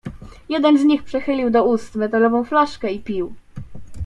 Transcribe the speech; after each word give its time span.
"Jeden 0.49 0.77
z 0.77 0.83
nich 0.83 1.03
przechylił 1.03 1.49
do 1.49 1.63
ust 1.65 1.95
metalową 1.95 2.43
flaszkę 2.43 2.91
i 2.91 2.99
pił." 2.99 3.35